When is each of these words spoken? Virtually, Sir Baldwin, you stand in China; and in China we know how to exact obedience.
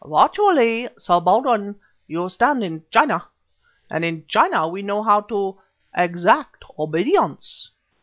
Virtually, 0.03 0.89
Sir 0.97 1.19
Baldwin, 1.19 1.75
you 2.07 2.27
stand 2.27 2.63
in 2.63 2.83
China; 2.89 3.27
and 3.87 4.03
in 4.03 4.25
China 4.27 4.67
we 4.67 4.81
know 4.81 5.03
how 5.03 5.21
to 5.21 5.61
exact 5.95 6.65
obedience. 6.79 7.69